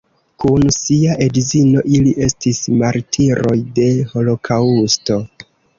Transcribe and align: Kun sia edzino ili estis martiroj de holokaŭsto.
Kun 0.43 0.63
sia 0.77 1.17
edzino 1.25 1.83
ili 1.99 2.15
estis 2.31 2.63
martiroj 2.81 3.57
de 3.79 3.91
holokaŭsto. 4.17 5.25